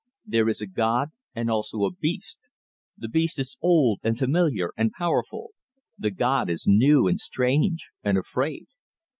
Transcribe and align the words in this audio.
"There 0.25 0.49
is 0.49 0.61
a 0.61 0.65
god, 0.65 1.09
and 1.35 1.47
also 1.47 1.83
a 1.85 1.93
beast. 1.93 2.49
The 2.97 3.07
beast 3.07 3.37
is 3.37 3.59
old, 3.61 3.99
and 4.01 4.17
familiar, 4.17 4.71
and 4.75 4.91
powerful; 4.91 5.51
the 5.95 6.09
god 6.09 6.49
is 6.49 6.65
new, 6.65 7.05
and 7.07 7.19
strange, 7.19 7.91
and 8.03 8.17
afraid. 8.17 8.65